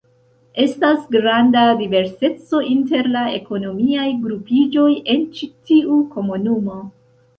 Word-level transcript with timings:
Estas 0.61 1.01
granda 1.15 1.65
diverseco 1.81 2.61
inter 2.69 3.09
la 3.17 3.23
ekonomiaj 3.41 4.07
grupiĝoj 4.25 4.89
en 5.17 5.29
ĉi 5.37 5.51
tiu 5.69 6.01
komunumo. 6.17 6.81